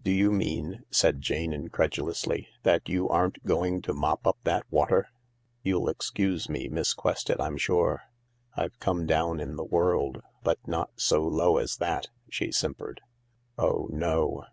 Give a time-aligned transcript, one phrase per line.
[0.00, 5.08] "Do you mean," said Jane incredulously, "that you aren't going to mop up that water?""
[5.64, 8.02] You'll excuse me, Miss Quested, I'm sure.
[8.56, 13.00] I've come down in the world, but not so low as that," she simpered.
[13.58, 14.44] "Oh no!"